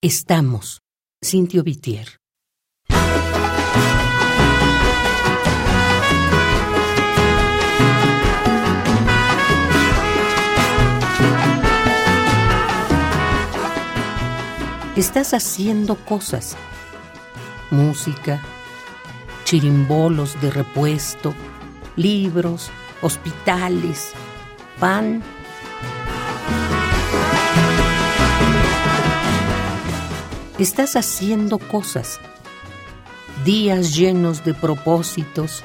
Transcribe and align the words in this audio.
Estamos, 0.00 0.80
Cintio 1.20 1.64
Vitier. 1.64 2.20
Estás 14.94 15.34
haciendo 15.34 15.96
cosas. 15.96 16.56
Música, 17.72 18.40
chirimbolos 19.42 20.40
de 20.40 20.52
repuesto, 20.52 21.34
libros, 21.96 22.70
hospitales, 23.02 24.12
pan. 24.78 25.24
Estás 30.58 30.96
haciendo 30.96 31.58
cosas. 31.58 32.18
Días 33.44 33.94
llenos 33.94 34.44
de 34.44 34.54
propósitos, 34.54 35.62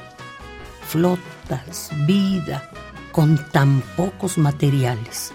flotas, 0.86 1.90
vida, 2.06 2.70
con 3.10 3.36
tan 3.50 3.80
pocos 3.96 4.38
materiales. 4.38 5.32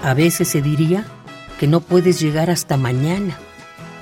A 0.00 0.14
veces 0.14 0.46
se 0.46 0.62
diría 0.62 1.04
que 1.58 1.66
no 1.66 1.80
puedes 1.80 2.20
llegar 2.20 2.50
hasta 2.50 2.76
mañana. 2.76 3.36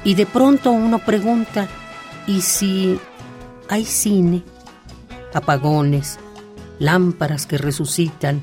Y 0.05 0.15
de 0.15 0.27
pronto 0.27 0.73
uno 0.73 0.99
pregunta, 0.99 1.69
¿y 2.27 2.43
si 2.43 3.01
hay 3.71 3.87
cine? 3.87 4.43
Apagones, 5.35 6.19
lámparas 6.79 7.47
que 7.47 7.59
resucitan, 7.59 8.41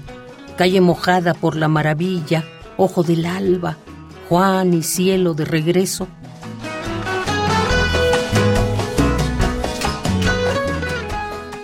calle 0.57 0.81
mojada 0.81 1.33
por 1.33 1.55
la 1.55 1.67
maravilla, 1.67 2.43
ojo 2.77 3.03
del 3.03 3.25
alba, 3.25 3.77
Juan 4.29 4.73
y 4.73 4.83
cielo 4.83 5.33
de 5.33 5.45
regreso. 5.45 6.07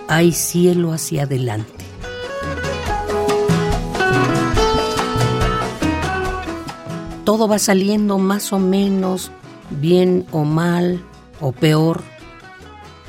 Hay 0.10 0.32
cielo 0.32 0.94
hacia 0.94 1.24
adelante. 1.24 1.78
todo 7.28 7.50
va 7.50 7.60
saliendo 7.60 8.20
más 8.20 8.54
o 8.54 8.58
menos, 8.58 9.32
bien 9.70 10.26
o 10.32 10.46
mal 10.46 11.04
o 11.42 11.52
peor, 11.52 12.02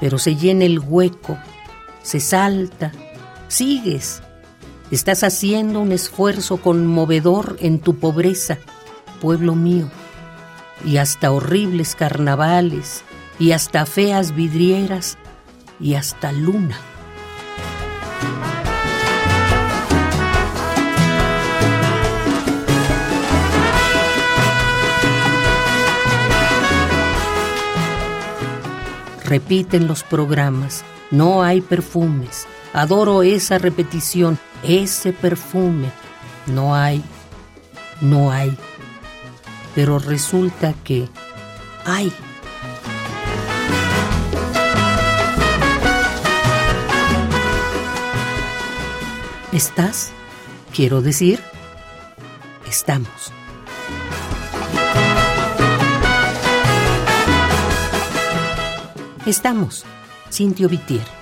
pero 0.00 0.18
se 0.18 0.34
llena 0.34 0.64
el 0.64 0.80
hueco, 0.80 1.38
se 2.08 2.20
salta, 2.20 2.90
sigues, 3.48 4.22
estás 4.90 5.22
haciendo 5.24 5.80
un 5.80 5.92
esfuerzo 5.92 6.56
conmovedor 6.56 7.58
en 7.60 7.80
tu 7.80 7.98
pobreza, 7.98 8.56
pueblo 9.20 9.54
mío, 9.54 9.90
y 10.86 10.96
hasta 10.96 11.30
horribles 11.30 11.94
carnavales, 11.94 13.02
y 13.38 13.52
hasta 13.52 13.84
feas 13.84 14.34
vidrieras, 14.34 15.18
y 15.80 15.96
hasta 15.96 16.32
luna. 16.32 16.80
Repiten 29.26 29.86
los 29.86 30.04
programas, 30.04 30.86
no 31.10 31.42
hay 31.42 31.60
perfumes. 31.60 32.46
Adoro 32.72 33.22
esa 33.22 33.58
repetición, 33.58 34.38
ese 34.62 35.12
perfume. 35.12 35.90
No 36.46 36.74
hay, 36.74 37.02
no 38.00 38.30
hay. 38.30 38.56
Pero 39.74 39.98
resulta 39.98 40.74
que 40.84 41.08
hay. 41.84 42.12
¿Estás? 49.52 50.10
Quiero 50.74 51.00
decir, 51.00 51.40
estamos. 52.68 53.32
Estamos, 59.26 59.84
Cintio 60.30 60.68
Vitier. 60.68 61.17